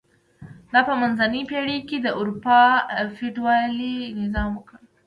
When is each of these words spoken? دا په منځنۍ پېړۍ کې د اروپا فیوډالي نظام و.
دا 0.73 0.79
په 0.87 0.93
منځنۍ 1.01 1.41
پېړۍ 1.49 1.79
کې 1.89 1.97
د 2.01 2.07
اروپا 2.19 2.59
فیوډالي 3.15 3.97
نظام 4.21 4.51
و. 4.57 4.61